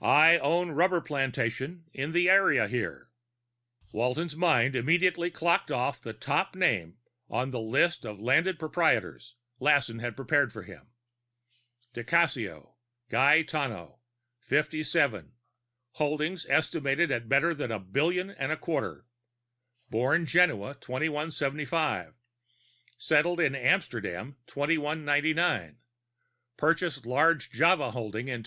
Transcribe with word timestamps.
I 0.00 0.38
own 0.38 0.70
rubber 0.70 1.02
plantation 1.02 1.84
in 1.92 2.12
the 2.12 2.30
area 2.30 2.66
here." 2.66 3.10
Walton's 3.92 4.34
mind 4.34 4.74
immediately 4.74 5.30
clocked 5.30 5.70
off 5.70 6.00
the 6.00 6.14
top 6.14 6.54
name 6.54 6.96
on 7.28 7.50
the 7.50 7.60
list 7.60 8.06
of 8.06 8.18
landed 8.18 8.58
proprietors 8.58 9.34
Lassen 9.60 9.98
had 9.98 10.16
prepared 10.16 10.50
for 10.50 10.62
him: 10.62 10.86
_di 11.94 12.06
Cassio, 12.06 12.76
Gaetano. 13.10 14.00
57. 14.38 15.32
Holdings 15.90 16.46
estimated 16.48 17.10
at 17.10 17.28
better 17.28 17.52
than 17.52 17.70
a 17.70 17.78
billion 17.78 18.30
and 18.30 18.50
a 18.50 18.56
quarter. 18.56 19.04
Born 19.90 20.24
Genoa 20.24 20.76
2175, 20.80 22.14
settled 22.96 23.40
in 23.40 23.54
Amsterdam 23.54 24.38
2199. 24.46 25.76
Purchased 26.56 27.04
large 27.04 27.50
Java 27.50 27.90
holding 27.90 28.24
2211. 28.24 28.34